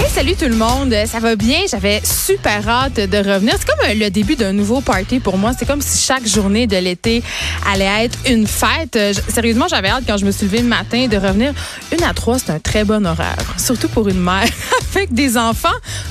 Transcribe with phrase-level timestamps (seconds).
[0.00, 1.58] Hey, salut tout le monde, ça va bien?
[1.70, 3.54] J'avais super hâte de revenir.
[3.58, 5.52] C'est comme le début d'un nouveau party pour moi.
[5.56, 7.22] C'est comme si chaque journée de l'été
[7.70, 8.98] allait être une fête.
[9.28, 11.52] Sérieusement, j'avais hâte quand je me suis levée le matin de revenir.
[11.92, 14.48] Une à trois, c'est un très bon horaire, surtout pour une mère
[14.94, 15.68] avec des enfants.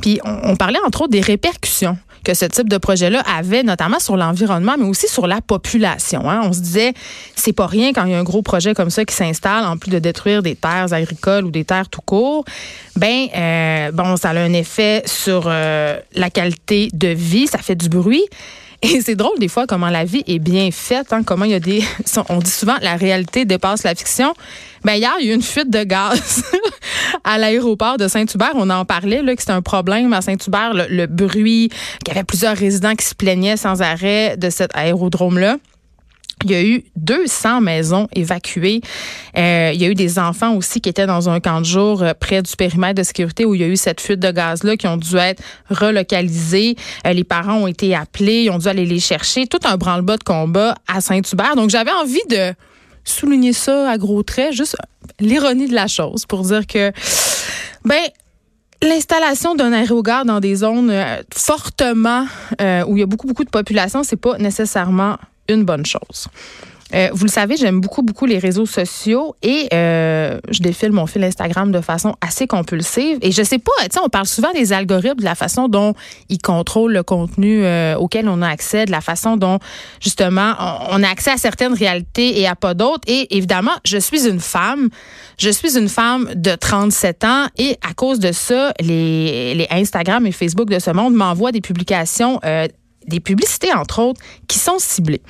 [0.00, 4.16] Puis on, parlait entre autres des répercussions que ce type de projet-là avait, notamment sur
[4.16, 6.28] l'environnement, mais aussi sur la population.
[6.28, 6.42] Hein.
[6.44, 6.92] On se disait,
[7.36, 9.76] c'est pas rien quand il y a un gros projet comme ça qui s'installe, en
[9.76, 12.44] plus de détruire des terres agricoles ou des terres tout court.
[12.96, 17.88] Ben, euh, bon, ça a un effet sur la qualité de vie, ça fait du
[17.88, 18.24] bruit.
[18.94, 21.54] Et c'est drôle des fois comment la vie est bien faite, hein, comment il y
[21.54, 21.82] a des...
[22.28, 24.32] On dit souvent la réalité dépasse la fiction.
[24.84, 26.44] Ben hier, il y a eu une fuite de gaz
[27.24, 28.52] à l'aéroport de Saint-Hubert.
[28.54, 31.70] On en parlait, là, que c'était un problème à Saint-Hubert, le bruit,
[32.04, 35.56] qu'il y avait plusieurs résidents qui se plaignaient sans arrêt de cet aérodrome-là.
[36.46, 38.80] Il y a eu 200 maisons évacuées.
[39.36, 42.04] Euh, il y a eu des enfants aussi qui étaient dans un camp de jour
[42.04, 44.76] euh, près du périmètre de sécurité où il y a eu cette fuite de gaz-là
[44.76, 46.76] qui ont dû être relocalisés.
[47.04, 49.48] Euh, les parents ont été appelés, ils ont dû aller les chercher.
[49.48, 51.56] Tout un branle-bas de combat à Saint-Hubert.
[51.56, 52.54] Donc, j'avais envie de
[53.02, 54.76] souligner ça à gros traits, juste
[55.18, 56.92] l'ironie de la chose pour dire que,
[57.84, 58.02] ben,
[58.82, 60.92] L'installation d'un aérogare dans des zones
[61.34, 62.26] fortement
[62.60, 65.16] où il y a beaucoup beaucoup de population, c'est pas nécessairement
[65.48, 66.28] une bonne chose.
[66.94, 71.06] Euh, vous le savez, j'aime beaucoup, beaucoup les réseaux sociaux et euh, je défile mon
[71.06, 73.18] fil Instagram de façon assez compulsive.
[73.22, 75.94] Et je sais pas, tu sais, on parle souvent des algorithmes, de la façon dont
[76.28, 79.58] ils contrôlent le contenu euh, auquel on a accès, de la façon dont,
[80.00, 80.54] justement,
[80.90, 83.02] on, a accès à certaines réalités et à pas d'autres.
[83.08, 84.88] Et évidemment, je suis une femme.
[85.38, 90.24] Je suis une femme de 37 ans et à cause de ça, les, les Instagram
[90.26, 92.40] et Facebook de ce monde m'envoient des publications
[93.06, 95.22] des publicités, entre autres, qui sont ciblées.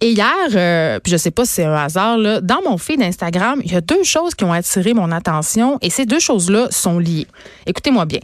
[0.00, 3.00] Et hier, euh, puis je sais pas si c'est un hasard, là, dans mon feed
[3.00, 6.68] d'Instagram, il y a deux choses qui ont attiré mon attention et ces deux choses-là
[6.70, 7.26] sont liées.
[7.66, 8.20] Écoutez-moi bien.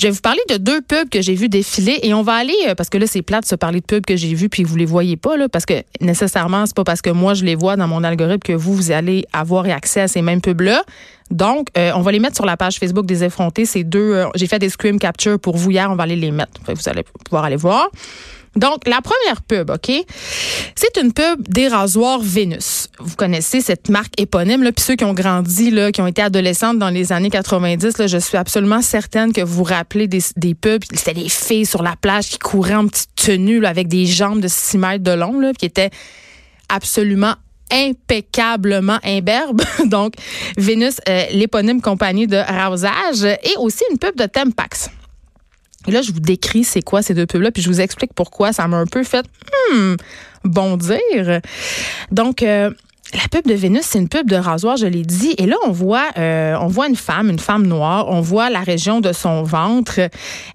[0.00, 2.56] Je vais vous parler de deux pubs que j'ai vu défiler et on va aller
[2.68, 4.64] euh, parce que là c'est plate de se parler de pubs que j'ai vus puis
[4.64, 7.54] vous les voyez pas là parce que nécessairement c'est pas parce que moi je les
[7.54, 10.82] vois dans mon algorithme que vous vous allez avoir accès à ces mêmes pubs là.
[11.30, 14.46] Donc euh, on va les mettre sur la page Facebook des effrontés, ces deux j'ai
[14.46, 16.62] fait des screen capture pour vous hier, on va aller les mettre.
[16.66, 17.90] Vous allez pouvoir aller voir.
[18.56, 19.92] Donc, la première pub, OK?
[20.74, 22.79] C'est une pub des rasoirs Vénus.
[23.02, 26.22] Vous connaissez cette marque éponyme, là, puis ceux qui ont grandi, là, qui ont été
[26.22, 30.54] adolescentes dans les années 90, là, je suis absolument certaine que vous vous rappelez des,
[30.54, 30.84] pubs.
[30.92, 34.40] C'était des filles sur la plage qui couraient en petite tenue, là, avec des jambes
[34.40, 35.90] de 6 mètres de long, là, qui étaient
[36.68, 37.34] absolument
[37.72, 39.62] impeccablement imberbe.
[39.86, 40.14] Donc,
[40.56, 44.90] Vénus, euh, l'éponyme compagnie de rasage et aussi une pub de Tempax.
[45.86, 48.52] Et là, je vous décris c'est quoi ces deux pubs-là, puis je vous explique pourquoi
[48.52, 49.24] ça m'a un peu fait
[49.72, 49.94] hmm,
[50.44, 51.40] bondir.
[52.10, 52.70] Donc, euh,
[53.14, 55.34] la pub de Vénus, c'est une pub de rasoir, je l'ai dit.
[55.38, 58.06] Et là, on voit, euh, on voit une femme, une femme noire.
[58.08, 60.00] On voit la région de son ventre.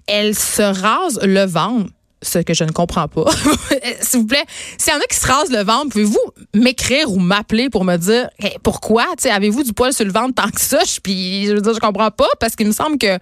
[0.06, 1.90] Elle se rase le ventre
[2.22, 3.24] ce que je ne comprends pas.
[4.00, 4.44] S'il vous plaît,
[4.78, 6.18] s'il y en a qui se rasent le ventre, pouvez-vous
[6.54, 8.28] m'écrire ou m'appeler pour me dire
[8.62, 9.04] pourquoi?
[9.30, 10.78] Avez-vous du poil sur le ventre tant que ça?
[11.02, 13.18] Puis je veux dire, je comprends pas parce qu'il me semble que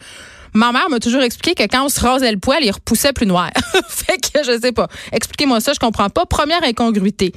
[0.55, 3.27] ma mère m'a toujours expliqué que quand on se rasait le poil, il repoussait plus
[3.27, 3.51] noir.
[3.89, 4.89] fait que je sais pas.
[5.13, 6.25] Expliquez-moi ça, je comprends pas.
[6.25, 7.33] Première incongruité.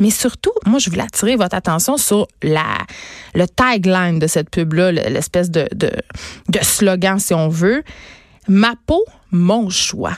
[0.00, 2.78] Mais surtout, moi, je voulais attirer votre attention sur la,
[3.34, 5.90] le tagline de cette pub-là, l'espèce de, de,
[6.62, 7.82] slogan, si on veut.
[8.48, 10.16] Ma peau, mon choix.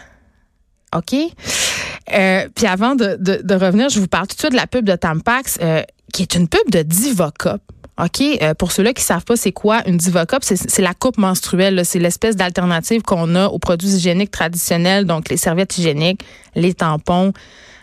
[0.97, 1.15] OK?
[2.13, 4.85] Euh, puis avant de, de, revenir, je vous parle tout de suite de la pub
[4.85, 5.83] de Tampax, euh,
[6.13, 7.61] qui est une pub de Divocop.
[8.03, 11.85] OK, euh, pour ceux-là qui savent pas c'est quoi une Divocop, c'est la coupe menstruelle,
[11.85, 16.23] c'est l'espèce d'alternative qu'on a aux produits hygiéniques traditionnels, donc les serviettes hygiéniques,
[16.55, 17.33] les tampons,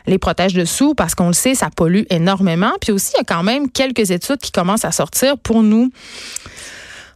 [0.09, 2.71] les protèges dessous parce qu'on le sait, ça pollue énormément.
[2.81, 5.91] Puis aussi, il y a quand même quelques études qui commencent à sortir pour nous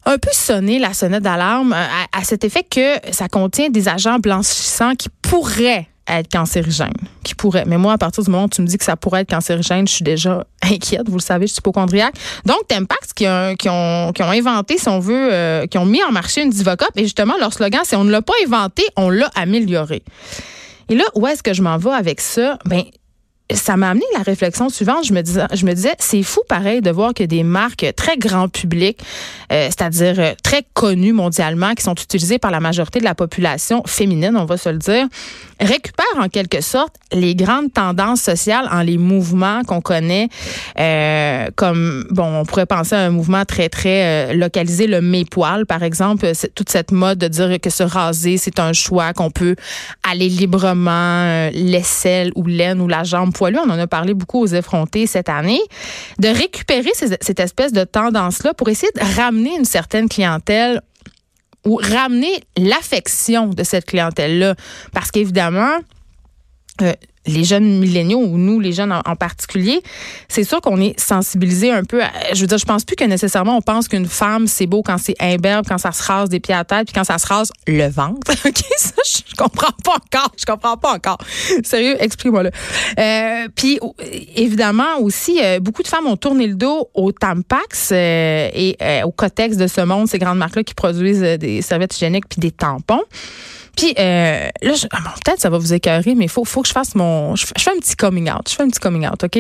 [0.06, 4.20] un peu sonner la sonnette d'alarme à, à, cet effet que ça contient des agents
[4.20, 6.92] blanchissants qui pourraient être cancérigènes,
[7.24, 7.64] qui pourraient.
[7.66, 9.88] Mais moi, à partir du moment où tu me dis que ça pourrait être cancérigène,
[9.88, 11.08] je suis déjà inquiète.
[11.08, 12.16] Vous le savez, je suis hypochondriaque.
[12.46, 13.26] Donc, Tempax, qui,
[13.58, 16.50] qui, ont, qui ont inventé, si on veut, euh, qui ont mis en marché une
[16.50, 20.04] Divocop, et justement, leur slogan, c'est on ne l'a pas inventé, on l'a amélioré.
[20.90, 22.58] Et là, où est-ce que je m'en vais avec ça?
[22.66, 22.84] Ben,
[23.54, 25.06] ça m'a amené la réflexion suivante.
[25.06, 28.18] Je me disais, je me disais, c'est fou pareil de voir que des marques très
[28.18, 29.00] grand public,
[29.52, 33.84] euh, c'est-à-dire euh, très connues mondialement, qui sont utilisées par la majorité de la population
[33.86, 35.08] féminine, on va se le dire,
[35.60, 40.30] récupèrent en quelque sorte les grandes tendances sociales en les mouvements qu'on connaît,
[40.80, 45.84] euh, comme bon, on pourrait penser à un mouvement très très localisé, le mépoil par
[45.84, 49.56] exemple, toute cette mode de dire que se raser c'est un choix, qu'on peut
[50.10, 55.08] aller librement, l'aisselle ou l'aine ou la jambe on en a parlé beaucoup aux effrontés
[55.08, 55.62] cette année,
[56.20, 60.82] de récupérer cette espèce de tendance-là pour essayer de ramener une certaine clientèle
[61.66, 64.56] ou ramener l'affection de cette clientèle-là.
[64.94, 65.78] Parce qu'évidemment,
[66.82, 66.94] euh,
[67.26, 69.82] les jeunes milléniaux ou nous, les jeunes en, particulier,
[70.28, 72.02] c'est sûr qu'on est sensibilisé un peu.
[72.34, 74.98] Je veux dire, je pense plus que nécessairement on pense qu'une femme c'est beau quand
[74.98, 77.52] c'est imberbe, quand ça se rase des pieds à tête, puis quand ça se rase
[77.68, 78.32] le ventre.
[78.46, 80.32] ok, ça je comprends pas encore.
[80.38, 81.18] Je comprends pas encore.
[81.64, 82.52] Sérieux, explique-moi le.
[83.00, 83.80] Euh, puis
[84.36, 89.12] évidemment aussi, euh, beaucoup de femmes ont tourné le dos au Tampax euh, et au
[89.12, 92.52] Cotex de ce monde, ces grandes marques là qui produisent des serviettes hygiéniques puis des
[92.52, 93.04] tampons.
[93.76, 96.74] Puis euh, là, ah, peut-être ça va vous écœurer, mais il faut, faut que je
[96.74, 97.36] fasse mon.
[97.36, 98.50] Je, fais un petit coming out.
[98.50, 99.40] Je fais un petit coming out, OK?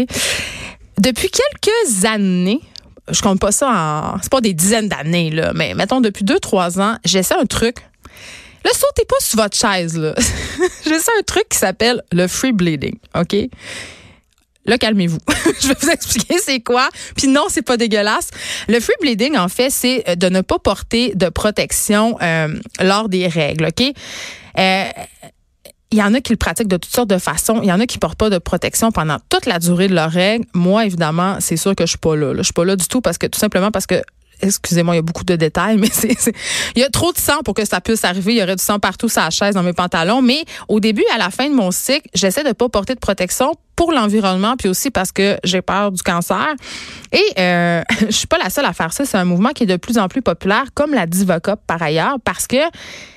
[1.00, 2.62] Depuis quelques années,
[3.09, 4.21] je compte pas ça en.
[4.21, 7.77] C'est pas des dizaines d'années, là, mais mettons depuis deux, trois ans, j'essaie un truc.
[8.65, 10.13] Là, sautez pas sur votre chaise, là.
[10.86, 13.36] j'essaie un truc qui s'appelle le free bleeding, OK?
[14.65, 15.19] Là, calmez-vous.
[15.62, 16.89] je vais vous expliquer c'est quoi.
[17.15, 18.30] Puis non, c'est pas dégueulasse.
[18.68, 22.48] Le free bleeding, en fait, c'est euh, de ne pas porter de protection euh,
[22.81, 23.94] lors des règles, OK?
[24.57, 24.86] Euh,
[25.92, 27.60] il y en a qui le pratiquent de toutes sortes de façons.
[27.62, 30.10] Il y en a qui portent pas de protection pendant toute la durée de leur
[30.10, 30.45] règle.
[30.56, 32.38] Moi, évidemment, c'est sûr que je suis pas là, là.
[32.38, 34.01] Je suis pas là du tout parce que tout simplement parce que
[34.43, 36.15] excusez-moi, il y a beaucoup de détails, mais c'est,
[36.75, 38.33] il y a trop de sang pour que ça puisse arriver.
[38.33, 40.21] Il y aurait du sang partout sur la chaise, dans mes pantalons.
[40.21, 43.53] Mais au début, à la fin de mon cycle, j'essaie de pas porter de protection
[43.75, 46.47] pour l'environnement, puis aussi parce que j'ai peur du cancer.
[47.12, 49.05] Et euh, je suis pas la seule à faire ça.
[49.05, 52.17] C'est un mouvement qui est de plus en plus populaire, comme la Divocop par ailleurs,
[52.23, 52.57] parce que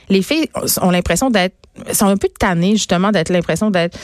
[0.09, 0.49] les filles
[0.81, 1.57] ont l'impression d'être,
[1.93, 3.99] sont un peu tannées justement d'être l'impression d'être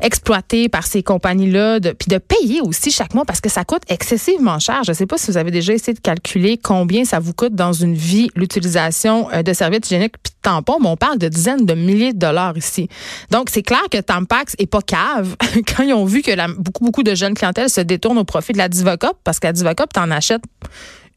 [0.00, 4.58] exploitées par ces compagnies-là, puis de payer aussi chaque mois parce que ça coûte excessivement
[4.58, 4.82] cher.
[4.84, 7.54] Je ne sais pas si vous avez déjà essayé de calculer combien ça vous coûte
[7.54, 11.28] dans une vie l'utilisation euh, de serviettes hygiéniques puis de tampons, mais on parle de
[11.28, 12.88] dizaines de milliers de dollars ici.
[13.30, 15.36] Donc c'est clair que Tampax est pas cave
[15.76, 18.58] quand ils ont vu que beaucoup beaucoup de jeunes clientèles se détournent au profit de
[18.58, 20.42] la Divocop parce qu'à Divocop en achètes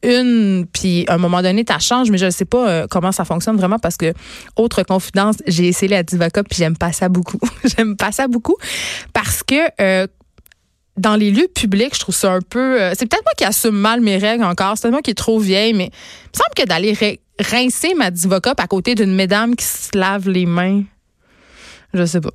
[0.02, 3.12] une, puis à un moment donné, ça change, mais je ne sais pas euh, comment
[3.12, 4.12] ça fonctionne vraiment parce que,
[4.56, 7.40] autre confidence, j'ai essayé la Divacop puis j'aime pas ça beaucoup.
[7.64, 8.56] j'aime pas ça beaucoup
[9.12, 10.06] parce que euh,
[10.96, 12.80] dans les lieux publics, je trouve ça un peu.
[12.80, 14.76] Euh, c'est peut-être moi qui assume mal mes règles encore.
[14.76, 18.58] C'est moi qui est trop vieille, mais il me semble que d'aller rincer ma Divocop
[18.58, 20.82] à côté d'une mesdames qui se lave les mains,
[21.94, 22.30] je sais pas.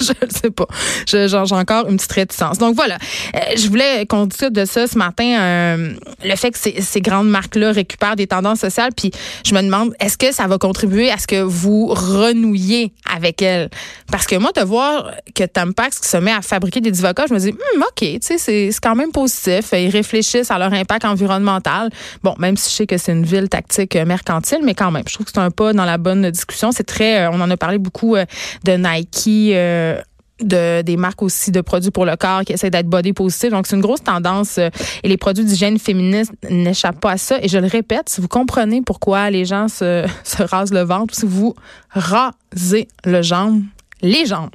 [0.00, 0.66] je ne sais pas.
[1.06, 2.58] J'ai encore une petite réticence.
[2.58, 2.96] Donc voilà,
[3.34, 5.38] euh, je voulais qu'on discute de ça ce matin.
[5.38, 5.92] Euh,
[6.24, 9.10] le fait que ces, grandes marques-là récupèrent des tendances sociales, puis
[9.44, 13.68] je me demande, est-ce que ça va contribuer à ce que vous renouiez avec elles?
[14.10, 17.38] Parce que moi, de voir que Tampax se met à fabriquer des divocats, je me
[17.38, 19.72] dis, hmm, OK, tu sais, c'est quand même positif.
[19.74, 21.90] Ils réfléchissent à leur impact environnemental.
[22.22, 25.14] Bon, même si je sais que c'est une ville tactique mercantile, mais quand même, je
[25.14, 26.72] trouve que c'est un pas dans la bonne discussion.
[26.72, 28.16] C'est très, euh, on en a parlé beaucoup
[28.64, 30.00] de Nike euh,
[30.40, 33.50] de, des marques aussi de produits pour le corps qui essaient d'être body positive.
[33.50, 34.68] Donc, c'est une grosse tendance euh,
[35.02, 37.38] et les produits d'hygiène féministe n'échappent pas à ça.
[37.42, 41.14] Et je le répète, si vous comprenez pourquoi les gens se, se rasent le ventre,
[41.14, 41.54] si vous
[41.90, 43.62] rasez le jambe,
[44.02, 44.50] les jambes,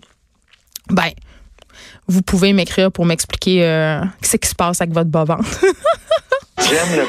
[0.89, 1.11] ben,
[2.07, 5.45] vous pouvez m'écrire pour m'expliquer euh, ce qui se passe avec votre bas ventre.
[6.57, 7.05] J'aime le